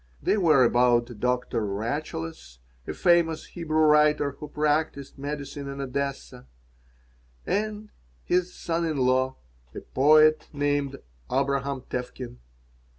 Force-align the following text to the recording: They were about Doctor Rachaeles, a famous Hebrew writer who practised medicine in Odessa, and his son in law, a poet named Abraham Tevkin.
They 0.19 0.35
were 0.35 0.63
about 0.63 1.19
Doctor 1.19 1.63
Rachaeles, 1.63 2.57
a 2.87 2.93
famous 2.95 3.45
Hebrew 3.45 3.81
writer 3.83 4.31
who 4.31 4.47
practised 4.47 5.19
medicine 5.19 5.69
in 5.69 5.79
Odessa, 5.79 6.47
and 7.45 7.91
his 8.23 8.51
son 8.51 8.83
in 8.83 8.97
law, 8.97 9.35
a 9.75 9.81
poet 9.81 10.47
named 10.51 10.97
Abraham 11.31 11.81
Tevkin. 11.81 12.39